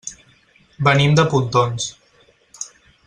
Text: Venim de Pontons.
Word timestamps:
Venim 0.87 1.13
de 1.19 1.27
Pontons. 1.35 1.89